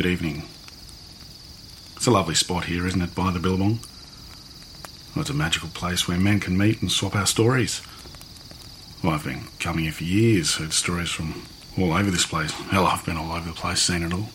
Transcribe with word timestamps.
Good 0.00 0.12
evening. 0.12 0.44
It's 1.94 2.06
a 2.06 2.10
lovely 2.10 2.34
spot 2.34 2.64
here, 2.64 2.86
isn't 2.86 3.02
it, 3.02 3.14
by 3.14 3.30
the 3.30 3.38
Billabong? 3.38 3.80
Well, 5.14 5.20
it's 5.20 5.28
a 5.28 5.34
magical 5.34 5.68
place 5.68 6.08
where 6.08 6.16
men 6.18 6.40
can 6.40 6.56
meet 6.56 6.80
and 6.80 6.90
swap 6.90 7.14
our 7.14 7.26
stories. 7.26 7.82
Well, 9.04 9.12
I've 9.12 9.24
been 9.24 9.42
coming 9.58 9.84
here 9.84 9.92
for 9.92 10.04
years, 10.04 10.54
heard 10.54 10.72
stories 10.72 11.10
from 11.10 11.42
all 11.76 11.92
over 11.92 12.10
this 12.10 12.24
place. 12.24 12.50
Hell, 12.50 12.86
I've 12.86 13.04
been 13.04 13.18
all 13.18 13.30
over 13.32 13.46
the 13.50 13.54
place, 13.54 13.82
seen 13.82 14.02
it 14.02 14.14
all. 14.14 14.30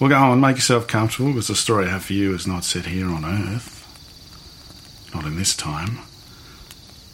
Well, 0.00 0.08
go 0.08 0.16
on, 0.16 0.40
make 0.40 0.56
yourself 0.56 0.86
comfortable, 0.86 1.32
because 1.32 1.48
the 1.48 1.54
story 1.54 1.84
I 1.84 1.90
have 1.90 2.06
for 2.06 2.14
you 2.14 2.34
is 2.34 2.46
not 2.46 2.64
set 2.64 2.86
here 2.86 3.10
on 3.10 3.26
Earth. 3.26 3.84
Not 5.14 5.26
in 5.26 5.36
this 5.36 5.54
time. 5.54 5.98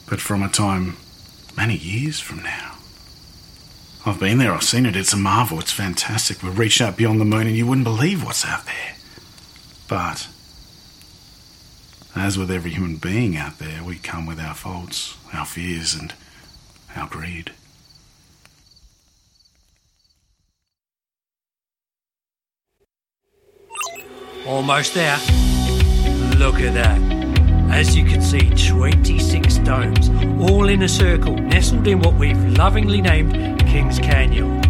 But 0.09 0.21
from 0.21 0.41
a 0.45 0.49
time 0.49 0.99
many 1.57 1.77
years 1.77 2.21
from 2.21 2.45
now. 2.45 2.70
I've 4.07 4.19
been 4.19 4.39
there, 4.39 4.55
I've 4.55 4.63
seen 4.63 4.87
it, 4.87 4.97
it's 4.97 5.13
a 5.13 5.19
marvel, 5.19 5.61
it's 5.61 5.73
fantastic. 5.73 6.43
We've 6.43 6.59
reached 6.59 6.81
out 6.81 6.97
beyond 6.97 7.21
the 7.21 7.27
moon 7.27 7.47
and 7.47 7.57
you 7.57 7.67
wouldn't 7.67 7.85
believe 7.85 8.25
what's 8.25 8.47
out 8.47 8.65
there. 8.65 8.95
But, 9.89 10.27
as 12.17 12.39
with 12.39 12.51
every 12.51 12.71
human 12.71 12.97
being 12.97 13.37
out 13.37 13.59
there, 13.59 13.85
we 13.85 13.97
come 13.97 14.25
with 14.25 14.41
our 14.41 14.55
faults, 14.55 15.19
our 15.35 15.45
fears, 15.45 15.95
and 15.95 16.15
our 16.97 17.09
greed. 17.09 17.53
Almost 24.47 24.95
there. 24.95 25.19
Look 26.39 26.61
at 26.61 26.73
that. 26.73 26.99
As 27.71 27.95
you 27.95 28.05
can 28.05 28.23
see, 28.23 28.51
26 28.51 29.59
domes, 29.59 30.09
all 30.41 30.71
in 30.71 30.83
a 30.83 30.89
circle, 30.89 31.37
nestled 31.37 31.87
in 31.87 32.01
what 32.01 32.15
we've 32.15 32.43
lovingly 32.57 33.03
named 33.03 33.60
King's 33.71 34.01
Canyon. 34.01 34.61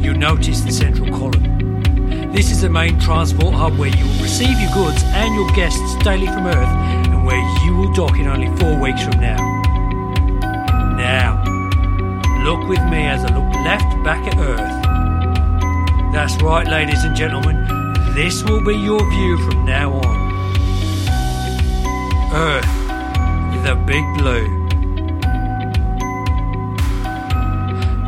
You'll 0.00 0.16
notice 0.16 0.62
the 0.62 0.72
central 0.72 1.10
column. 1.10 2.32
This 2.32 2.50
is 2.50 2.62
the 2.62 2.70
main 2.70 2.98
transport 2.98 3.52
hub 3.52 3.76
where 3.76 3.90
you 3.90 4.06
will 4.06 4.22
receive 4.22 4.58
your 4.58 4.72
goods 4.72 5.02
and 5.04 5.34
your 5.34 5.46
guests 5.50 6.02
daily 6.02 6.26
from 6.26 6.46
Earth 6.46 6.66
and 6.66 7.26
where 7.26 7.36
you 7.66 7.76
will 7.76 7.92
dock 7.92 8.18
in 8.18 8.26
only 8.26 8.48
four 8.56 8.80
weeks 8.80 9.02
from 9.02 9.20
now. 9.20 9.36
Now, 10.96 11.44
look 12.42 12.66
with 12.70 12.82
me 12.84 13.04
as 13.04 13.22
I 13.22 13.34
look 13.36 13.54
left 13.62 14.02
back 14.02 14.26
at 14.26 14.38
Earth. 14.38 14.82
That's 16.14 16.40
right, 16.42 16.66
ladies 16.66 17.04
and 17.04 17.14
gentlemen. 17.14 17.66
This 18.14 18.42
will 18.44 18.64
be 18.64 18.76
your 18.76 19.06
view 19.10 19.36
from 19.44 19.66
now 19.66 19.92
on. 19.92 20.16
Earth, 22.32 23.62
the 23.62 23.74
big 23.86 24.04
blue. 24.16 24.63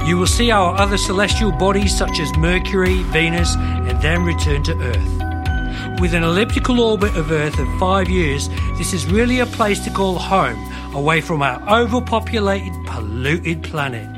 You 0.06 0.16
will 0.16 0.28
see 0.28 0.52
our 0.52 0.76
other 0.76 0.96
celestial 0.96 1.50
bodies 1.50 1.96
such 1.96 2.20
as 2.20 2.36
Mercury, 2.36 3.02
Venus, 3.10 3.56
and 3.56 4.00
then 4.00 4.22
return 4.22 4.62
to 4.62 4.72
Earth. 4.80 6.00
With 6.00 6.14
an 6.14 6.22
elliptical 6.22 6.78
orbit 6.78 7.16
of 7.16 7.32
Earth 7.32 7.58
of 7.58 7.66
five 7.80 8.08
years, 8.08 8.48
this 8.78 8.92
is 8.92 9.04
really 9.06 9.40
a 9.40 9.46
place 9.46 9.82
to 9.84 9.90
call 9.90 10.16
home, 10.16 10.56
away 10.94 11.20
from 11.20 11.42
our 11.42 11.60
overpopulated, 11.68 12.72
polluted 12.86 13.64
planet. 13.64 14.08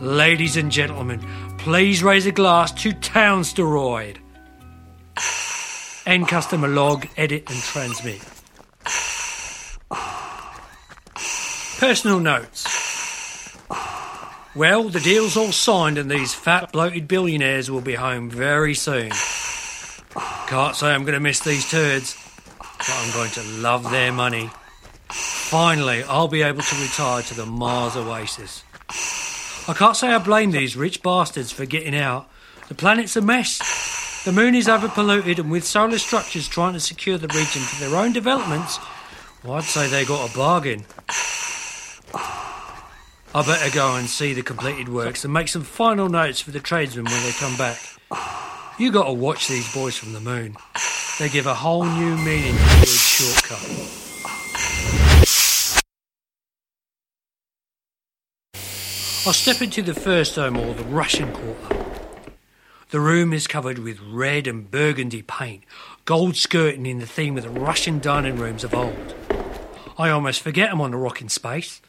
Ladies 0.00 0.56
and 0.56 0.72
gentlemen, 0.72 1.24
please 1.58 2.02
raise 2.02 2.26
a 2.26 2.32
glass 2.32 2.72
to 2.82 2.90
Townsteroid. 2.90 4.16
End 6.06 6.26
customer 6.26 6.66
log, 6.66 7.06
edit 7.16 7.48
and 7.48 7.58
transmit. 7.60 8.20
Personal 11.78 12.18
notes. 12.18 12.75
Well, 14.56 14.88
the 14.88 15.00
deal's 15.00 15.36
all 15.36 15.52
signed 15.52 15.98
and 15.98 16.10
these 16.10 16.32
fat 16.32 16.72
bloated 16.72 17.06
billionaires 17.06 17.70
will 17.70 17.82
be 17.82 17.94
home 17.94 18.30
very 18.30 18.72
soon. 18.72 19.10
Can't 20.46 20.74
say 20.74 20.86
I'm 20.86 21.02
going 21.02 21.12
to 21.12 21.20
miss 21.20 21.40
these 21.40 21.70
turds, 21.70 22.16
but 22.58 22.90
I'm 22.90 23.12
going 23.12 23.30
to 23.32 23.42
love 23.60 23.90
their 23.90 24.12
money. 24.12 24.48
Finally, 25.10 26.04
I'll 26.04 26.28
be 26.28 26.40
able 26.40 26.62
to 26.62 26.76
retire 26.80 27.20
to 27.24 27.34
the 27.34 27.44
Mars 27.44 27.96
Oasis. 27.96 28.64
I 29.68 29.74
can't 29.74 29.94
say 29.94 30.08
I 30.08 30.18
blame 30.18 30.52
these 30.52 30.74
rich 30.74 31.02
bastards 31.02 31.52
for 31.52 31.66
getting 31.66 31.94
out. 31.94 32.26
The 32.68 32.74
planet's 32.74 33.14
a 33.14 33.20
mess. 33.20 34.24
The 34.24 34.32
moon 34.32 34.54
is 34.54 34.68
overpolluted, 34.68 35.38
and 35.38 35.50
with 35.50 35.64
solar 35.64 35.98
structures 35.98 36.48
trying 36.48 36.72
to 36.72 36.80
secure 36.80 37.18
the 37.18 37.28
region 37.28 37.60
for 37.60 37.84
their 37.84 37.94
own 37.94 38.14
developments, 38.14 38.78
well, 39.44 39.58
I'd 39.58 39.64
say 39.64 39.86
they 39.86 40.06
got 40.06 40.30
a 40.30 40.34
bargain. 40.34 40.86
I 43.36 43.42
better 43.42 43.70
go 43.70 43.96
and 43.96 44.08
see 44.08 44.32
the 44.32 44.42
completed 44.42 44.88
works 44.88 45.22
and 45.22 45.30
make 45.30 45.48
some 45.48 45.60
final 45.60 46.08
notes 46.08 46.40
for 46.40 46.52
the 46.52 46.58
tradesmen 46.58 47.04
when 47.04 47.22
they 47.22 47.32
come 47.32 47.54
back. 47.58 47.78
You 48.78 48.90
got 48.90 49.08
to 49.08 49.12
watch 49.12 49.46
these 49.46 49.70
boys 49.74 49.94
from 49.94 50.14
the 50.14 50.20
moon. 50.20 50.56
They 51.18 51.28
give 51.28 51.44
a 51.46 51.52
whole 51.52 51.84
new 51.84 52.16
meaning 52.16 52.54
to 52.54 52.62
the 52.62 52.76
word 52.78 52.88
shortcut. 52.88 53.60
I'll 59.26 59.34
step 59.34 59.60
into 59.60 59.82
the 59.82 59.92
first 59.92 60.36
dome 60.36 60.56
or 60.56 60.72
the 60.72 60.84
Russian 60.84 61.30
quarter. 61.30 61.84
The 62.88 63.00
room 63.00 63.34
is 63.34 63.46
covered 63.46 63.80
with 63.80 64.00
red 64.00 64.46
and 64.46 64.70
burgundy 64.70 65.20
paint, 65.20 65.64
gold 66.06 66.36
skirting 66.36 66.86
in 66.86 67.00
the 67.00 67.06
theme 67.06 67.36
of 67.36 67.44
the 67.44 67.50
Russian 67.50 68.00
dining 68.00 68.36
rooms 68.36 68.64
of 68.64 68.72
old. 68.72 69.14
I 69.98 70.08
almost 70.08 70.40
forget 70.40 70.70
I'm 70.72 70.80
on 70.80 70.94
a 70.94 70.98
rock 70.98 71.20
in 71.20 71.28
space. 71.28 71.82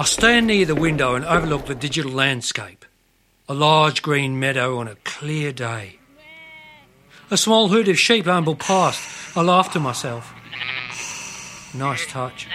I 0.00 0.04
stand 0.04 0.46
near 0.46 0.64
the 0.64 0.74
window 0.74 1.14
and 1.14 1.26
overlook 1.26 1.66
the 1.66 1.74
digital 1.74 2.10
landscape. 2.10 2.86
A 3.50 3.52
large 3.52 4.00
green 4.00 4.40
meadow 4.40 4.78
on 4.78 4.88
a 4.88 4.94
clear 5.04 5.52
day. 5.52 5.98
A 7.30 7.36
small 7.36 7.68
herd 7.68 7.86
of 7.86 7.98
sheep 7.98 8.26
amble 8.26 8.54
past. 8.54 9.36
I 9.36 9.42
laugh 9.42 9.74
to 9.74 9.78
myself. 9.78 10.32
Nice 11.74 12.06
touch. 12.06 12.48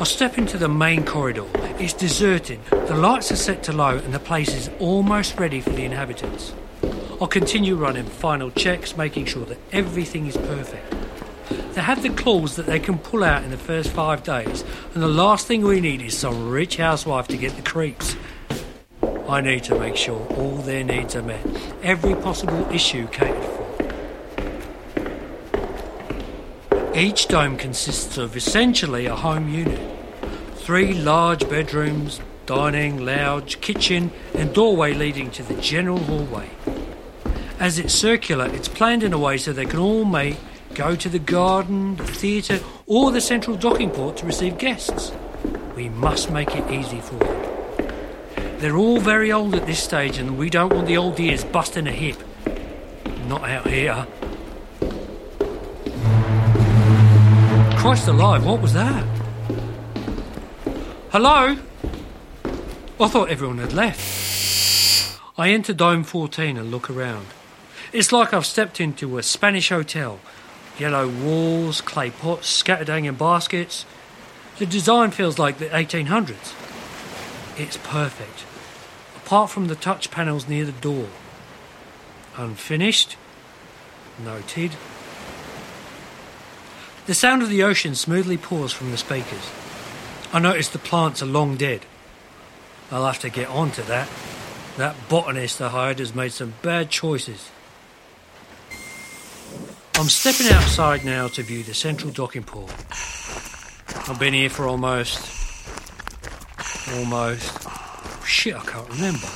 I 0.00 0.04
step 0.06 0.38
into 0.38 0.58
the 0.58 0.68
main 0.68 1.04
corridor. 1.04 1.46
It's 1.78 1.92
deserted. 1.92 2.58
The 2.68 2.96
lights 2.96 3.30
are 3.30 3.36
set 3.36 3.62
to 3.62 3.72
low 3.72 3.96
and 3.96 4.12
the 4.12 4.18
place 4.18 4.52
is 4.56 4.70
almost 4.80 5.38
ready 5.38 5.60
for 5.60 5.70
the 5.70 5.84
inhabitants. 5.84 6.52
I'll 7.20 7.28
continue 7.28 7.76
running 7.76 8.06
final 8.06 8.50
checks, 8.50 8.96
making 8.96 9.26
sure 9.26 9.44
that 9.44 9.58
everything 9.70 10.26
is 10.26 10.36
perfect. 10.36 11.01
They 11.74 11.80
have 11.80 12.02
the 12.02 12.10
clause 12.10 12.56
that 12.56 12.66
they 12.66 12.78
can 12.78 12.98
pull 12.98 13.24
out 13.24 13.44
in 13.44 13.50
the 13.50 13.56
first 13.56 13.90
five 13.90 14.22
days, 14.22 14.62
and 14.92 15.02
the 15.02 15.08
last 15.08 15.46
thing 15.46 15.62
we 15.62 15.80
need 15.80 16.02
is 16.02 16.16
some 16.16 16.50
rich 16.50 16.76
housewife 16.76 17.28
to 17.28 17.36
get 17.38 17.56
the 17.56 17.62
creeps. 17.62 18.14
I 19.26 19.40
need 19.40 19.64
to 19.64 19.78
make 19.78 19.96
sure 19.96 20.20
all 20.34 20.56
their 20.56 20.84
needs 20.84 21.16
are 21.16 21.22
met, 21.22 21.46
every 21.82 22.14
possible 22.14 22.68
issue 22.70 23.08
catered 23.08 23.42
for. 23.42 23.62
Each 26.94 27.26
dome 27.26 27.56
consists 27.56 28.18
of 28.18 28.36
essentially 28.36 29.06
a 29.06 29.16
home 29.16 29.48
unit. 29.48 29.80
Three 30.56 30.92
large 30.92 31.48
bedrooms, 31.48 32.20
dining, 32.44 33.06
lounge, 33.06 33.62
kitchen, 33.62 34.10
and 34.34 34.52
doorway 34.52 34.92
leading 34.92 35.30
to 35.30 35.42
the 35.42 35.54
general 35.54 36.00
hallway. 36.00 36.50
As 37.58 37.78
it's 37.78 37.94
circular, 37.94 38.46
it's 38.52 38.68
planned 38.68 39.02
in 39.02 39.14
a 39.14 39.18
way 39.18 39.38
so 39.38 39.54
they 39.54 39.64
can 39.64 39.78
all 39.78 40.04
meet, 40.04 40.36
go 40.74 40.96
to 40.96 41.08
the 41.08 41.18
garden, 41.18 41.96
the 41.96 42.06
theatre, 42.06 42.60
or 42.86 43.10
the 43.10 43.20
central 43.20 43.56
docking 43.56 43.90
port 43.90 44.16
to 44.18 44.26
receive 44.26 44.58
guests. 44.58 45.12
We 45.76 45.88
must 45.88 46.30
make 46.30 46.54
it 46.54 46.70
easy 46.70 47.00
for 47.00 47.14
them. 47.16 48.58
They're 48.58 48.76
all 48.76 49.00
very 49.00 49.32
old 49.32 49.54
at 49.54 49.66
this 49.66 49.82
stage, 49.82 50.18
and 50.18 50.38
we 50.38 50.48
don't 50.48 50.72
want 50.72 50.86
the 50.86 50.96
old 50.96 51.18
ears 51.18 51.44
busting 51.44 51.86
a 51.86 51.92
hip. 51.92 52.16
Not 53.26 53.42
out 53.48 53.66
here. 53.66 54.06
Christ 57.78 58.06
alive, 58.06 58.44
what 58.46 58.60
was 58.60 58.74
that? 58.74 59.04
Hello? 61.10 61.56
I 63.00 63.08
thought 63.08 63.28
everyone 63.28 63.58
had 63.58 63.72
left. 63.72 65.20
I 65.36 65.50
enter 65.50 65.72
Dome 65.72 66.04
14 66.04 66.56
and 66.56 66.70
look 66.70 66.88
around. 66.88 67.26
It's 67.92 68.12
like 68.12 68.32
I've 68.32 68.46
stepped 68.46 68.80
into 68.80 69.18
a 69.18 69.22
Spanish 69.22 69.70
hotel. 69.70 70.20
Yellow 70.78 71.08
walls, 71.08 71.80
clay 71.80 72.10
pots, 72.10 72.48
scattered 72.48 72.88
hanging 72.88 73.14
baskets. 73.14 73.84
The 74.58 74.66
design 74.66 75.10
feels 75.10 75.38
like 75.38 75.58
the 75.58 75.66
1800s. 75.66 76.54
It's 77.58 77.76
perfect, 77.76 78.44
apart 79.16 79.50
from 79.50 79.68
the 79.68 79.74
touch 79.74 80.10
panels 80.10 80.48
near 80.48 80.64
the 80.64 80.72
door. 80.72 81.08
Unfinished. 82.36 83.16
Noted. 84.22 84.72
The 87.06 87.14
sound 87.14 87.42
of 87.42 87.48
the 87.48 87.62
ocean 87.62 87.94
smoothly 87.94 88.36
pours 88.36 88.72
from 88.72 88.90
the 88.90 88.96
speakers. 88.96 89.50
I 90.32 90.38
notice 90.38 90.68
the 90.68 90.78
plants 90.78 91.22
are 91.22 91.26
long 91.26 91.56
dead. 91.56 91.84
I'll 92.90 93.06
have 93.06 93.18
to 93.20 93.30
get 93.30 93.48
on 93.48 93.70
to 93.72 93.82
that. 93.82 94.08
That 94.76 94.96
botanist 95.08 95.60
I 95.60 95.68
hired 95.68 95.98
has 95.98 96.14
made 96.14 96.32
some 96.32 96.54
bad 96.62 96.90
choices. 96.90 97.50
I'm 100.02 100.08
stepping 100.08 100.52
outside 100.52 101.04
now 101.04 101.28
to 101.28 101.44
view 101.44 101.62
the 101.62 101.74
central 101.74 102.10
docking 102.10 102.42
port. 102.42 102.72
I've 104.08 104.18
been 104.18 104.34
here 104.34 104.50
for 104.50 104.66
almost. 104.66 105.16
Almost. 106.96 108.26
Shit, 108.26 108.56
I 108.56 108.64
can't 108.64 108.88
remember. 108.88 109.28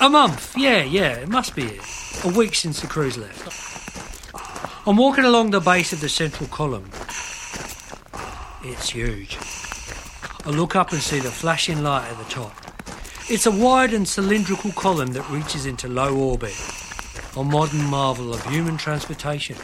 A 0.00 0.08
month, 0.08 0.56
yeah, 0.56 0.82
yeah, 0.82 1.12
it 1.16 1.28
must 1.28 1.54
be 1.54 1.64
it. 1.64 1.82
A 2.24 2.28
week 2.28 2.54
since 2.54 2.80
the 2.80 2.86
crew's 2.86 3.18
left. 3.18 4.88
I'm 4.88 4.96
walking 4.96 5.26
along 5.26 5.50
the 5.50 5.60
base 5.60 5.92
of 5.92 6.00
the 6.00 6.08
central 6.08 6.48
column. 6.48 6.88
It's 8.64 8.88
huge. 8.88 9.36
I 10.46 10.48
look 10.48 10.74
up 10.74 10.90
and 10.90 11.02
see 11.02 11.18
the 11.18 11.30
flashing 11.30 11.82
light 11.82 12.08
at 12.08 12.16
the 12.16 12.30
top. 12.32 12.54
It's 13.28 13.44
a 13.44 13.50
wide 13.50 13.92
and 13.92 14.08
cylindrical 14.08 14.72
column 14.72 15.12
that 15.12 15.28
reaches 15.28 15.66
into 15.66 15.86
low 15.86 16.16
orbit, 16.16 16.56
a 17.36 17.42
modern 17.42 17.84
marvel 17.84 18.34
of 18.34 18.44
human 18.46 18.76
transportation. 18.76 19.56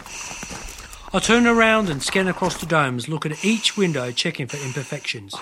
I 1.12 1.18
turn 1.20 1.46
around 1.46 1.88
and 1.90 2.02
scan 2.02 2.28
across 2.28 2.58
the 2.58 2.66
domes, 2.66 3.08
look 3.08 3.26
at 3.26 3.44
each 3.44 3.76
window, 3.76 4.10
checking 4.10 4.46
for 4.46 4.56
imperfections. 4.56 5.34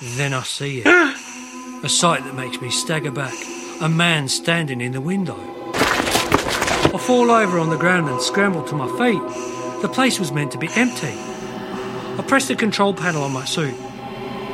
Then 0.00 0.34
I 0.34 0.42
see 0.42 0.82
it. 0.84 0.86
A 1.84 1.88
sight 1.88 2.24
that 2.24 2.34
makes 2.34 2.60
me 2.60 2.70
stagger 2.70 3.10
back. 3.10 3.34
A 3.80 3.88
man 3.88 4.28
standing 4.28 4.80
in 4.80 4.92
the 4.92 5.00
window. 5.00 5.38
I 5.74 6.98
fall 6.98 7.30
over 7.30 7.58
on 7.58 7.70
the 7.70 7.76
ground 7.76 8.08
and 8.08 8.20
scramble 8.20 8.64
to 8.64 8.74
my 8.74 8.88
feet. 8.98 9.82
The 9.82 9.88
place 9.88 10.18
was 10.18 10.32
meant 10.32 10.52
to 10.52 10.58
be 10.58 10.68
empty. 10.74 11.14
I 11.16 12.24
press 12.26 12.48
the 12.48 12.56
control 12.56 12.92
panel 12.92 13.22
on 13.22 13.32
my 13.32 13.44
suit. 13.44 13.74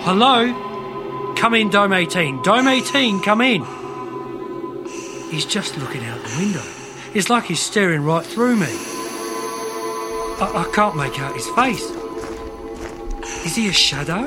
Hello? 0.00 1.34
Come 1.36 1.54
in, 1.54 1.70
Dome 1.70 1.94
18. 1.94 2.42
Dome 2.42 2.68
18, 2.68 3.22
come 3.22 3.40
in. 3.40 3.83
He's 5.31 5.47
just 5.47 5.76
looking 5.79 6.05
out 6.05 6.23
the 6.23 6.37
window. 6.38 6.62
It's 7.15 7.31
like 7.31 7.44
he's 7.44 7.61
staring 7.61 8.05
right 8.05 8.25
through 8.25 8.56
me. 8.56 8.67
I, 10.41 10.67
I 10.67 10.71
can't 10.75 10.97
make 10.97 11.21
out 11.21 11.35
his 11.35 11.47
face. 11.50 11.82
Is 13.44 13.56
he 13.56 13.69
a 13.69 13.73
shadow? 13.73 14.26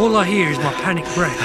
All 0.00 0.16
I 0.16 0.24
hear 0.24 0.48
is 0.48 0.58
my 0.58 0.72
panic 0.74 1.04
breath. 1.14 1.38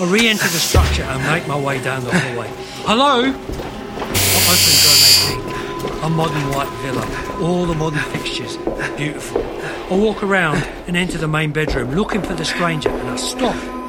I 0.00 0.04
re 0.08 0.28
enter 0.28 0.44
the 0.44 0.58
structure 0.58 1.02
and 1.02 1.22
make 1.30 1.46
my 1.46 1.58
way 1.58 1.82
down 1.82 2.02
the 2.04 2.10
hallway. 2.12 2.48
Hello? 2.84 3.22
I 3.22 4.52
open 4.52 5.92
18. 5.92 6.04
A 6.04 6.08
modern 6.10 6.50
white 6.50 6.68
villa. 6.82 7.06
All 7.40 7.66
the 7.66 7.74
modern 7.74 8.00
fixtures. 8.10 8.56
Beautiful. 8.96 9.42
I 9.42 9.96
walk 9.96 10.22
around 10.22 10.56
and 10.86 10.96
enter 10.96 11.18
the 11.18 11.28
main 11.28 11.52
bedroom 11.52 11.94
looking 11.94 12.22
for 12.22 12.34
the 12.34 12.44
stranger 12.44 12.88
and 12.88 13.10
I 13.10 13.16
stop. 13.16 13.81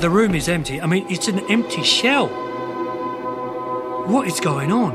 The 0.00 0.08
room 0.08 0.36
is 0.36 0.48
empty. 0.48 0.80
I 0.80 0.86
mean, 0.86 1.06
it's 1.10 1.26
an 1.26 1.40
empty 1.50 1.82
shell. 1.82 2.28
What 4.06 4.28
is 4.28 4.38
going 4.38 4.70
on? 4.70 4.94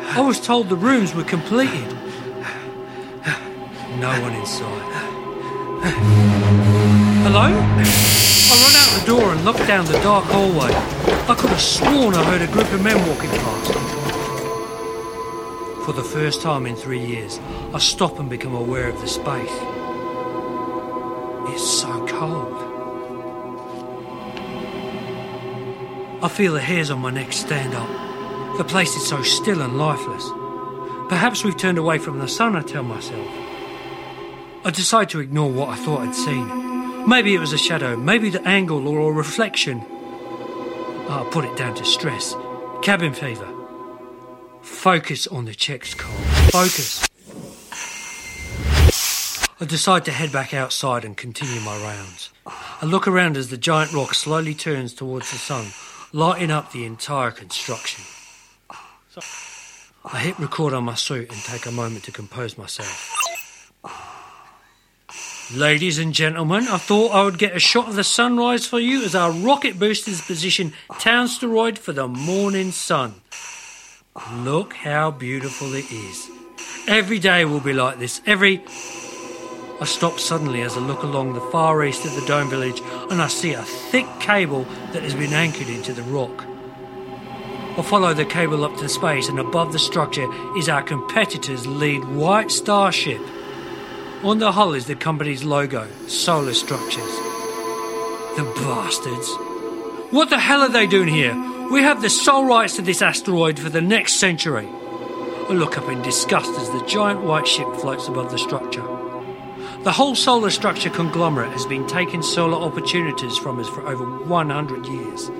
I 0.00 0.20
was 0.20 0.40
told 0.40 0.68
the 0.68 0.74
rooms 0.76 1.14
were 1.14 1.22
completed. 1.22 1.96
No 4.00 4.10
one 4.20 4.34
inside. 4.34 4.92
Hello? 7.22 7.42
I 7.42 8.54
run 8.64 8.74
out 8.74 9.00
the 9.00 9.06
door 9.06 9.32
and 9.32 9.44
look 9.44 9.58
down 9.68 9.86
the 9.86 10.00
dark 10.02 10.24
hallway. 10.24 10.72
I 11.28 11.36
could 11.38 11.50
have 11.50 11.60
sworn 11.60 12.14
I 12.14 12.24
heard 12.24 12.42
a 12.42 12.52
group 12.52 12.72
of 12.72 12.82
men 12.82 12.98
walking 13.08 13.30
past. 13.30 13.72
For 15.86 15.92
the 15.92 16.02
first 16.02 16.42
time 16.42 16.66
in 16.66 16.74
three 16.74 17.04
years, 17.04 17.38
I 17.72 17.78
stop 17.78 18.18
and 18.18 18.28
become 18.28 18.56
aware 18.56 18.88
of 18.88 19.00
the 19.00 19.06
space. 19.06 19.58
It's 21.54 21.80
so 21.80 22.04
cold. 22.06 22.47
I 26.20 26.28
feel 26.28 26.54
the 26.54 26.60
hairs 26.60 26.90
on 26.90 27.00
my 27.00 27.10
neck 27.10 27.32
stand 27.32 27.74
up. 27.74 27.88
The 28.58 28.64
place 28.64 28.96
is 28.96 29.06
so 29.06 29.22
still 29.22 29.62
and 29.62 29.78
lifeless. 29.78 30.28
Perhaps 31.08 31.44
we've 31.44 31.56
turned 31.56 31.78
away 31.78 31.98
from 31.98 32.18
the 32.18 32.26
sun, 32.26 32.56
I 32.56 32.62
tell 32.62 32.82
myself. 32.82 33.26
I 34.64 34.70
decide 34.72 35.10
to 35.10 35.20
ignore 35.20 35.50
what 35.50 35.68
I 35.68 35.76
thought 35.76 36.00
I'd 36.00 36.14
seen. 36.14 37.08
Maybe 37.08 37.34
it 37.34 37.38
was 37.38 37.52
a 37.52 37.58
shadow, 37.58 37.96
maybe 37.96 38.30
the 38.30 38.46
angle 38.46 38.88
or 38.88 39.12
a 39.12 39.14
reflection. 39.14 39.80
I'll 41.08 41.28
put 41.30 41.44
it 41.44 41.56
down 41.56 41.76
to 41.76 41.84
stress. 41.84 42.34
Cabin 42.82 43.14
fever. 43.14 43.48
Focus 44.60 45.28
on 45.28 45.44
the 45.44 45.54
checks, 45.54 45.94
Carl. 45.94 46.12
Focus. 46.50 47.08
I 49.60 49.64
decide 49.64 50.04
to 50.04 50.12
head 50.12 50.32
back 50.32 50.52
outside 50.52 51.04
and 51.04 51.16
continue 51.16 51.60
my 51.60 51.76
rounds. 51.80 52.30
I 52.46 52.84
look 52.84 53.08
around 53.08 53.36
as 53.36 53.50
the 53.50 53.56
giant 53.56 53.92
rock 53.92 54.14
slowly 54.14 54.54
turns 54.54 54.92
towards 54.92 55.30
the 55.30 55.38
sun, 55.38 55.66
lighting 56.12 56.50
up 56.50 56.72
the 56.72 56.84
entire 56.84 57.30
construction. 57.30 58.04
I 60.04 60.20
hit 60.20 60.38
record 60.38 60.72
on 60.72 60.84
my 60.84 60.94
suit 60.94 61.30
and 61.30 61.38
take 61.42 61.66
a 61.66 61.72
moment 61.72 62.04
to 62.04 62.12
compose 62.12 62.56
myself. 62.56 63.14
Ladies 65.54 65.98
and 65.98 66.12
gentlemen, 66.12 66.68
I 66.68 66.76
thought 66.76 67.12
I 67.12 67.24
would 67.24 67.38
get 67.38 67.56
a 67.56 67.58
shot 67.58 67.88
of 67.88 67.96
the 67.96 68.04
sunrise 68.04 68.66
for 68.66 68.78
you 68.78 69.02
as 69.02 69.14
our 69.14 69.32
rocket 69.32 69.78
boosters 69.78 70.20
position 70.20 70.74
town 70.98 71.26
steroid 71.26 71.78
for 71.78 71.92
the 71.92 72.06
morning 72.06 72.70
sun. 72.70 73.14
Look 74.32 74.74
how 74.74 75.10
beautiful 75.10 75.74
it 75.74 75.90
is. 75.90 76.30
Every 76.86 77.18
day 77.18 77.44
will 77.44 77.60
be 77.60 77.72
like 77.72 77.98
this. 77.98 78.20
Every. 78.26 78.62
I 79.80 79.84
stop 79.84 80.18
suddenly 80.18 80.62
as 80.62 80.76
I 80.76 80.80
look 80.80 81.04
along 81.04 81.34
the 81.34 81.40
far 81.40 81.84
east 81.84 82.04
of 82.04 82.14
the 82.14 82.26
dome 82.26 82.50
village 82.50 82.80
and 83.10 83.22
I 83.22 83.28
see 83.28 83.52
a 83.52 83.62
thick 83.62 84.06
cable 84.18 84.64
that 84.92 85.04
has 85.04 85.14
been 85.14 85.32
anchored 85.32 85.68
into 85.68 85.92
the 85.92 86.02
rock. 86.02 86.44
I 87.78 87.82
follow 87.82 88.12
the 88.12 88.24
cable 88.24 88.64
up 88.64 88.76
to 88.78 88.88
space, 88.88 89.28
and 89.28 89.38
above 89.38 89.72
the 89.72 89.78
structure 89.78 90.26
is 90.56 90.68
our 90.68 90.82
competitor's 90.82 91.64
lead 91.64 92.04
white 92.06 92.50
starship. 92.50 93.20
On 94.24 94.40
the 94.40 94.50
hull 94.50 94.74
is 94.74 94.86
the 94.86 94.96
company's 94.96 95.44
logo, 95.44 95.86
Solar 96.08 96.54
Structures. 96.54 97.14
The 98.36 98.52
bastards. 98.56 99.32
What 100.10 100.28
the 100.28 100.40
hell 100.40 100.62
are 100.62 100.68
they 100.68 100.88
doing 100.88 101.06
here? 101.06 101.36
We 101.70 101.82
have 101.82 102.02
the 102.02 102.10
sole 102.10 102.46
rights 102.46 102.74
to 102.76 102.82
this 102.82 103.00
asteroid 103.00 103.60
for 103.60 103.68
the 103.68 103.80
next 103.80 104.14
century. 104.14 104.66
I 104.66 105.52
look 105.52 105.78
up 105.78 105.88
in 105.88 106.02
disgust 106.02 106.50
as 106.58 106.68
the 106.70 106.84
giant 106.84 107.20
white 107.20 107.46
ship 107.46 107.72
floats 107.76 108.08
above 108.08 108.32
the 108.32 108.38
structure. 108.38 108.97
The 109.84 109.92
whole 109.92 110.16
solar 110.16 110.50
structure 110.50 110.90
conglomerate 110.90 111.52
has 111.52 111.64
been 111.64 111.86
taking 111.86 112.20
solar 112.20 112.58
opportunities 112.58 113.38
from 113.38 113.60
us 113.60 113.68
for 113.68 113.86
over 113.86 114.04
100 114.04 114.86
years. 114.86 115.30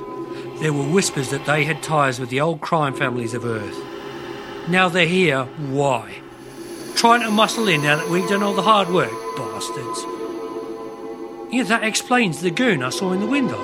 There 0.60 0.72
were 0.72 0.88
whispers 0.88 1.30
that 1.30 1.44
they 1.44 1.64
had 1.64 1.82
ties 1.82 2.20
with 2.20 2.30
the 2.30 2.40
old 2.40 2.60
crime 2.60 2.94
families 2.94 3.34
of 3.34 3.44
Earth. 3.44 3.76
Now 4.68 4.88
they're 4.88 5.06
here, 5.06 5.44
why? 5.70 6.20
Trying 6.94 7.22
to 7.22 7.32
muscle 7.32 7.66
in 7.66 7.82
now 7.82 7.96
that 7.96 8.08
we've 8.08 8.28
done 8.28 8.44
all 8.44 8.54
the 8.54 8.62
hard 8.62 8.88
work, 8.90 9.12
bastards. 9.36 10.04
Yeah, 11.52 11.64
that 11.64 11.82
explains 11.82 12.40
the 12.40 12.52
goon 12.52 12.84
I 12.84 12.90
saw 12.90 13.12
in 13.12 13.20
the 13.20 13.26
window. 13.26 13.58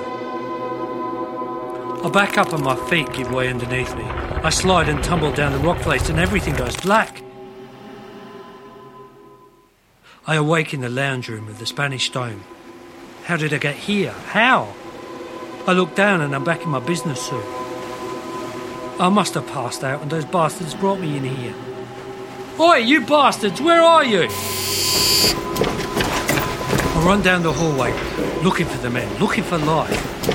I 2.03 2.09
back 2.09 2.37
up 2.37 2.51
and 2.51 2.63
my 2.63 2.75
feet 2.89 3.11
give 3.13 3.31
way 3.31 3.47
underneath 3.47 3.95
me. 3.95 4.03
I 4.03 4.49
slide 4.49 4.89
and 4.89 5.01
tumble 5.01 5.31
down 5.31 5.53
the 5.53 5.59
rock 5.59 5.81
face 5.81 6.09
and 6.09 6.19
everything 6.19 6.53
goes 6.55 6.75
black. 6.75 7.24
I 10.27 10.37
awake 10.37 10.73
in 10.73 10.81
the 10.81 10.89
lounge 10.89 11.29
room 11.29 11.47
of 11.47 11.59
the 11.59 11.67
Spanish 11.67 12.09
Dome. 12.09 12.43
How 13.25 13.37
did 13.37 13.53
I 13.53 13.59
get 13.59 13.75
here? 13.75 14.11
How? 14.11 14.73
I 15.67 15.73
look 15.73 15.93
down 15.93 16.21
and 16.21 16.33
I'm 16.33 16.43
back 16.43 16.63
in 16.63 16.69
my 16.69 16.79
business 16.79 17.21
suit. 17.21 17.45
I 18.99 19.09
must 19.09 19.35
have 19.35 19.45
passed 19.45 19.83
out 19.83 20.01
and 20.01 20.09
those 20.09 20.25
bastards 20.25 20.73
brought 20.73 20.99
me 20.99 21.15
in 21.15 21.25
here. 21.25 21.53
Oi, 22.59 22.77
you 22.77 23.05
bastards, 23.05 23.61
where 23.61 23.79
are 23.79 24.03
you? 24.03 24.27
I 26.95 27.03
run 27.05 27.21
down 27.21 27.43
the 27.43 27.53
hallway, 27.53 27.91
looking 28.41 28.65
for 28.65 28.79
the 28.79 28.89
men, 28.89 29.07
looking 29.19 29.43
for 29.43 29.59
life. 29.59 30.25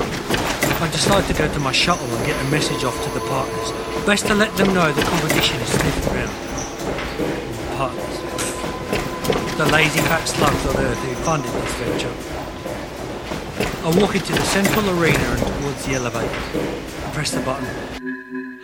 I 0.81 0.89
decide 0.89 1.27
to 1.27 1.33
go 1.37 1.53
to 1.53 1.59
my 1.59 1.73
shuttle 1.73 2.07
and 2.07 2.25
get 2.25 2.39
a 2.45 2.49
message 2.49 2.85
off 2.85 2.95
to 3.03 3.09
the 3.09 3.19
partners. 3.27 4.05
Best 4.05 4.25
to 4.27 4.35
let 4.35 4.55
them 4.55 4.73
know 4.73 4.89
the 4.93 5.01
competition 5.01 5.59
is 5.59 5.67
sniffing 5.67 6.13
around. 6.13 6.35
Partners. 7.77 8.10
The 9.61 9.71
lazy 9.71 9.99
fat 9.99 10.25
slugs 10.25 10.65
on 10.65 10.83
Earth 10.83 10.97
who 10.97 11.13
funded 11.23 11.51
this 11.51 11.73
venture. 11.75 12.09
I 13.87 14.01
walk 14.01 14.15
into 14.15 14.33
the 14.33 14.41
central 14.41 14.89
arena 14.89 15.19
and 15.19 15.61
towards 15.61 15.85
the 15.85 15.93
elevator. 15.93 17.05
I 17.05 17.11
press 17.13 17.29
the 17.29 17.41
button. 17.41 18.59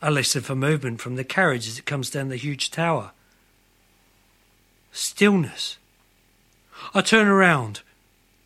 I 0.00 0.08
listen 0.08 0.42
for 0.42 0.54
movement 0.54 1.00
from 1.00 1.16
the 1.16 1.24
carriage 1.24 1.66
as 1.66 1.80
it 1.80 1.84
comes 1.84 2.10
down 2.10 2.28
the 2.28 2.36
huge 2.36 2.70
tower. 2.70 3.10
Stillness. 4.92 5.78
I 6.94 7.00
turn 7.00 7.26
around. 7.26 7.80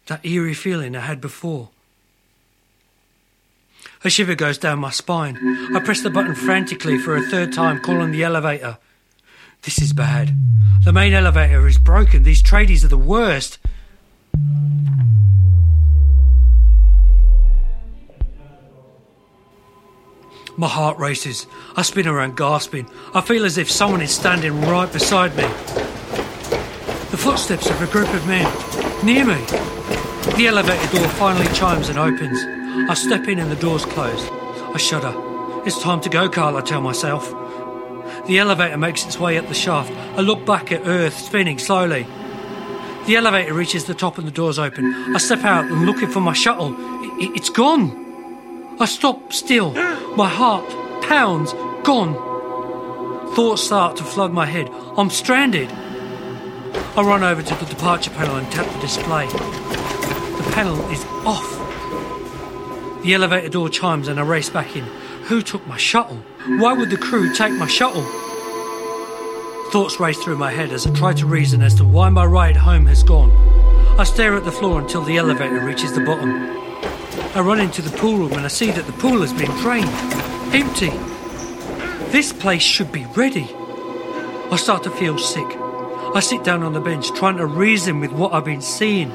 That 0.07 0.25
eerie 0.25 0.55
feeling 0.55 0.97
I 0.97 1.01
had 1.01 1.21
before. 1.21 1.69
A 4.05 4.09
shiver 4.09 4.35
goes 4.35 4.57
down 4.57 4.79
my 4.79 4.91
spine. 4.91 5.37
I 5.77 5.81
press 5.81 6.01
the 6.01 6.09
button 6.09 6.35
frantically 6.35 6.97
for 6.97 7.15
a 7.15 7.21
third 7.21 7.53
time, 7.53 7.81
calling 7.81 8.11
the 8.11 8.25
elevator. 8.25 8.79
This 9.67 9.83
is 9.83 9.93
bad. 9.93 10.33
The 10.85 10.93
main 10.93 11.13
elevator 11.13 11.67
is 11.67 11.77
broken. 11.77 12.23
These 12.23 12.41
tradies 12.41 12.85
are 12.85 12.89
the 12.89 12.97
worst. 12.97 13.59
My 20.57 20.69
heart 20.69 20.99
races. 20.99 21.49
I 21.75 21.83
spin 21.83 22.07
around 22.07 22.37
gasping. 22.37 22.89
I 23.13 23.21
feel 23.21 23.45
as 23.45 23.59
if 23.59 23.69
someone 23.69 24.03
is 24.03 24.15
standing 24.15 24.61
right 24.61 24.91
beside 24.93 25.37
me. 25.37 25.43
The 27.11 27.19
footsteps 27.19 27.69
of 27.69 27.83
a 27.83 27.89
group 27.89 28.09
of 28.15 28.25
men 28.29 28.45
near 29.05 29.25
me. 29.25 29.45
The 30.37 30.47
elevator 30.47 30.97
door 30.97 31.09
finally 31.09 31.53
chimes 31.55 31.89
and 31.89 31.99
opens. 31.99 32.39
I 32.89 32.95
step 32.95 33.27
in 33.27 33.41
and 33.41 33.51
the 33.51 33.57
door's 33.57 33.85
closed. 33.85 34.31
I 34.31 34.77
shudder. 34.77 35.13
It's 35.67 35.83
time 35.83 36.01
to 36.03 36.09
go, 36.09 36.29
Carl, 36.29 36.57
I 36.57 36.61
tell 36.61 36.81
myself. 36.81 37.33
The 38.27 38.39
elevator 38.39 38.77
makes 38.77 39.05
its 39.07 39.19
way 39.21 39.39
up 39.39 39.47
the 39.47 39.55
shaft. 39.55 39.91
I 40.19 40.21
look 40.21 40.45
back 40.45 40.73
at 40.73 40.87
Earth 40.87 41.17
spinning 41.17 41.59
slowly. 41.59 42.07
The 43.07 43.15
elevator 43.17 43.55
reaches 43.55 43.85
the 43.85 43.95
top 43.95 44.19
and 44.19 44.27
the 44.27 44.33
doors 44.33 44.59
open. 44.59 44.93
I 45.15 45.19
step 45.19 45.45
out 45.45 45.67
and 45.67 45.87
looking 45.87 46.11
for 46.11 46.21
my 46.21 46.33
shuttle. 46.33 46.75
I- 46.77 47.07
I- 47.21 47.33
it's 47.37 47.51
gone. 47.51 48.77
I 48.81 48.85
stop 48.87 49.33
still. 49.33 49.73
My 50.17 50.29
heart 50.29 50.65
pounds. 51.03 51.53
Gone. 51.85 52.15
Thoughts 53.37 53.63
start 53.63 53.97
to 53.99 54.05
flood 54.05 54.33
my 54.33 54.45
head. 54.47 54.69
I'm 54.97 55.09
stranded. 55.11 55.71
I 56.97 57.03
run 57.03 57.23
over 57.23 57.43
to 57.43 57.55
the 57.55 57.67
departure 57.67 58.11
panel 58.11 58.37
and 58.37 58.51
tap 58.51 58.67
the 58.73 58.81
display. 58.81 59.27
The 59.29 60.51
panel 60.53 60.81
is 60.91 61.05
off. 61.25 61.53
The 63.05 63.15
elevator 63.15 63.49
door 63.51 63.69
chimes 63.69 64.09
and 64.09 64.19
I 64.19 64.25
race 64.25 64.51
back 64.51 64.75
in. 64.75 64.85
Who 65.29 65.43
took 65.43 65.67
my 65.67 65.77
shuttle? 65.77 66.19
Why 66.47 66.73
would 66.73 66.89
the 66.89 66.97
crew 66.97 67.35
take 67.35 67.53
my 67.55 67.67
shuttle? 67.67 68.05
Thoughts 69.73 69.99
race 69.99 70.23
through 70.23 70.39
my 70.39 70.53
head 70.53 70.71
as 70.71 70.87
I 70.87 70.95
try 70.95 71.15
to 71.15 71.27
reason 71.27 71.63
as 71.63 71.75
to 71.75 71.85
why 71.85 72.11
my 72.11 72.25
ride 72.25 72.57
home 72.57 72.87
has 72.87 73.03
gone. 73.03 73.33
I 73.99 74.05
stare 74.05 74.37
at 74.37 74.45
the 74.45 74.53
floor 74.53 74.81
until 74.81 75.03
the 75.03 75.17
elevator 75.17 75.59
reaches 75.59 75.93
the 75.93 76.05
bottom. 76.05 76.31
I 77.35 77.41
run 77.41 77.59
into 77.59 77.83
the 77.83 77.97
pool 77.99 78.19
room 78.19 78.35
and 78.35 78.45
I 78.45 78.49
see 78.49 78.71
that 78.71 78.87
the 78.87 78.93
pool 78.93 79.21
has 79.23 79.33
been 79.33 79.51
drained. 79.63 79.91
Empty. 80.55 80.91
This 82.13 82.33
place 82.33 82.63
should 82.63 82.93
be 82.93 83.05
ready. 83.17 83.51
I 84.53 84.57
start 84.57 84.85
to 84.85 84.91
feel 84.91 85.19
sick. 85.19 85.49
I 86.15 86.21
sit 86.21 86.45
down 86.45 86.63
on 86.63 86.73
the 86.73 86.81
bench 86.81 87.11
trying 87.11 87.39
to 87.39 87.47
reason 87.47 87.99
with 87.99 88.13
what 88.13 88.33
I've 88.33 88.45
been 88.45 88.63
seeing. 88.63 89.11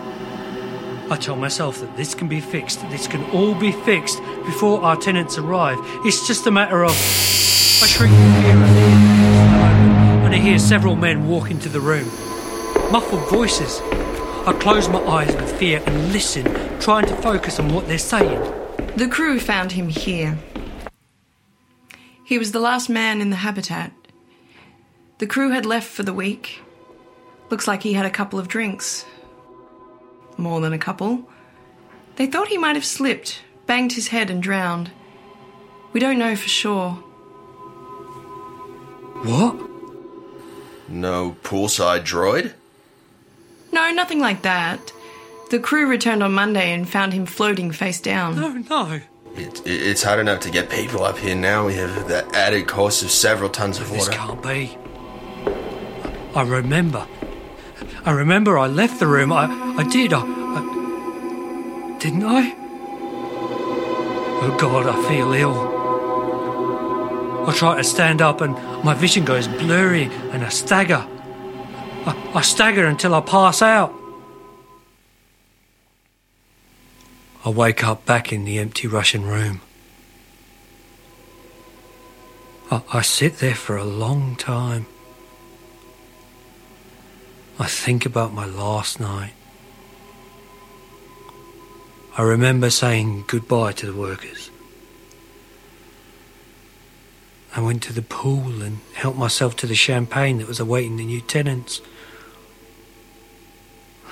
I 1.12 1.18
tell 1.18 1.36
myself 1.36 1.82
that 1.82 1.98
this 1.98 2.16
can 2.16 2.30
be 2.30 2.40
fixed, 2.40 2.80
this 2.90 3.06
can 3.06 3.30
all 3.32 3.54
be 3.54 3.74
fixed 3.74 4.20
before 4.46 4.82
our 4.82 4.96
tenants 4.96 5.38
arrive. 5.38 5.78
It's 6.06 6.26
just 6.26 6.48
a 6.48 6.52
matter 6.52 6.86
of. 6.86 6.92
I 6.92 7.86
shriek 7.86 8.12
in 8.12 8.42
fear 8.42 8.64
as 8.64 8.70
the 8.72 8.80
doors 8.80 9.92
and 10.24 10.34
I 10.34 10.38
hear 10.38 10.58
several 10.58 10.96
men 10.96 11.28
walk 11.28 11.52
into 11.52 11.68
the 11.68 11.82
room. 11.82 12.06
Muffled 12.94 13.30
voices. 13.30 13.82
I 14.48 14.58
close 14.62 14.88
my 14.88 15.04
eyes 15.04 15.36
with 15.36 15.52
fear 15.60 15.84
and 15.86 16.14
listen, 16.14 16.46
trying 16.80 17.06
to 17.08 17.16
focus 17.18 17.60
on 17.60 17.74
what 17.74 17.90
they're 17.90 17.98
saying. 17.98 18.40
The 18.96 19.10
crew 19.10 19.38
found 19.38 19.74
him 19.74 19.90
here. 19.90 20.40
He 22.24 22.38
was 22.38 22.54
the 22.54 22.62
last 22.62 22.90
man 22.90 23.20
in 23.20 23.32
the 23.32 23.36
habitat. 23.36 23.92
The 25.18 25.28
crew 25.28 25.50
had 25.50 25.66
left 25.66 25.90
for 25.90 26.04
the 26.04 26.14
week. 26.14 26.62
Looks 27.50 27.68
like 27.68 27.84
he 27.84 27.92
had 27.92 28.06
a 28.06 28.10
couple 28.10 28.40
of 28.40 28.48
drinks. 28.48 29.06
More 30.38 30.62
than 30.62 30.74
a 30.74 30.78
couple. 30.80 31.28
They 32.16 32.26
thought 32.28 32.48
he 32.50 32.58
might 32.58 32.76
have 32.76 32.86
slipped, 32.86 33.42
banged 33.68 33.94
his 33.94 34.10
head, 34.10 34.30
and 34.30 34.42
drowned. 34.44 34.92
We 35.94 36.00
don't 36.00 36.18
know 36.20 36.36
for 36.36 36.48
sure. 36.50 36.92
What? 39.24 39.56
No 40.90 41.36
poolside 41.44 42.02
droid? 42.04 42.54
No, 43.72 43.92
nothing 43.92 44.20
like 44.20 44.42
that. 44.42 44.92
The 45.52 45.60
crew 45.60 45.88
returned 45.88 46.24
on 46.24 46.34
Monday 46.34 46.72
and 46.74 46.88
found 46.90 47.14
him 47.14 47.26
floating 47.26 47.72
face 47.72 48.00
down. 48.02 48.36
No, 48.36 48.50
no. 48.54 49.02
It, 49.36 49.60
it- 49.66 49.82
it's 49.88 50.04
hard 50.04 50.20
enough 50.20 50.42
to 50.42 50.50
get 50.52 50.70
people 50.70 51.04
up 51.04 51.18
here 51.18 51.36
now. 51.36 51.66
We 51.68 51.76
have 51.76 52.08
the 52.08 52.26
added 52.36 52.68
cost 52.68 53.04
of 53.04 53.12
several 53.12 53.50
tons 53.50 53.80
of 53.80 53.90
water. 53.92 54.06
This 54.06 54.16
can't 54.18 54.42
be. 54.44 54.78
I 56.36 56.42
remember. 56.44 57.08
I 58.04 58.12
remember 58.12 58.58
I 58.58 58.68
left 58.68 59.00
the 59.00 59.08
room. 59.08 59.32
I, 59.32 59.46
I 59.78 59.84
did. 59.84 60.12
I, 60.14 60.22
I. 60.22 61.98
Didn't 62.00 62.24
I? 62.24 62.56
Oh 64.44 64.58
God, 64.60 64.88
I 64.88 65.08
feel 65.08 65.32
ill. 65.34 65.72
I 67.48 67.54
try 67.54 67.78
to 67.78 67.84
stand 67.84 68.22
up 68.22 68.42
and 68.42 68.54
my 68.84 68.96
vision 68.96 69.24
goes 69.24 69.48
blurry 69.48 70.06
and 70.32 70.44
I 70.44 70.50
stagger. 70.50 71.06
I, 72.06 72.32
I 72.36 72.42
stagger 72.42 72.86
until 72.86 73.14
I 73.14 73.22
pass 73.22 73.62
out. 73.62 73.94
I 77.46 77.50
wake 77.50 77.84
up 77.84 78.06
back 78.06 78.32
in 78.32 78.46
the 78.46 78.58
empty 78.58 78.88
Russian 78.88 79.26
room. 79.26 79.62
I, 82.72 82.82
I 82.94 83.02
sit 83.02 83.38
there 83.38 83.56
for 83.56 83.78
a 83.78 83.84
long 83.86 84.36
time. 84.36 84.88
I 87.62 87.68
think 87.68 88.08
about 88.08 88.34
my 88.34 88.48
last 88.48 89.00
night. 89.00 89.34
I 92.18 92.24
remember 92.24 92.72
saying 92.72 93.26
goodbye 93.28 93.74
to 93.74 93.86
the 93.86 93.94
workers. 93.94 94.50
I 97.56 97.62
went 97.62 97.84
to 97.84 97.94
the 97.94 98.02
pool 98.02 98.64
and 98.64 98.80
helped 98.96 99.20
myself 99.20 99.56
to 99.58 99.68
the 99.68 99.76
champagne 99.76 100.40
that 100.40 100.48
was 100.48 100.60
awaiting 100.60 100.98
the 100.98 101.06
new 101.06 101.22
tenants. 101.22 101.82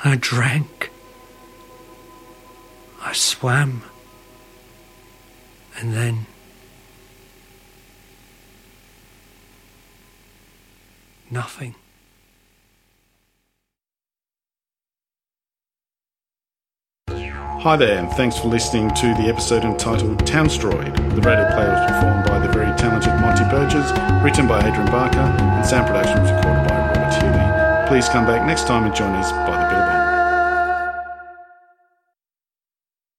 I 0.03 0.15
drank. 0.15 0.91
I 3.01 3.13
swam. 3.13 3.81
And 5.75 5.95
then. 5.95 6.27
Nothing. 11.31 11.73
Hi 17.63 17.75
there, 17.75 17.99
and 17.99 18.09
thanks 18.11 18.37
for 18.37 18.47
listening 18.47 18.87
to 18.95 19.07
the 19.19 19.27
episode 19.27 19.65
entitled 19.65 20.17
Townstroid. 20.19 20.95
The 20.95 21.19
radio 21.19 21.43
play 21.51 21.67
was 21.67 21.91
performed 21.91 22.23
by 22.23 22.39
the 22.39 22.47
very 22.53 22.71
talented 22.77 23.11
Monty 23.19 23.43
Burgess, 23.51 23.91
written 24.23 24.47
by 24.47 24.63
Adrian 24.63 24.87
Barker, 24.87 25.19
and 25.19 25.65
sound 25.65 25.91
production 25.91 26.23
was 26.23 26.31
recorded 26.31 26.63
by 26.71 26.79
Robert 26.87 27.11
Healy. 27.19 27.43
Please 27.91 28.07
come 28.07 28.25
back 28.25 28.47
next 28.47 28.65
time 28.65 28.85
and 28.85 28.95
join 28.95 29.11
us 29.11 29.33
by 29.43 29.59
the 29.59 29.68